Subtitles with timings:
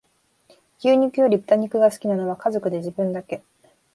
[0.83, 3.43] 牛肉より豚肉が好きなのは家族で自分だけ